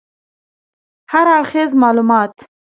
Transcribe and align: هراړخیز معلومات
هراړخیز 1.11 1.71
معلومات 1.81 2.35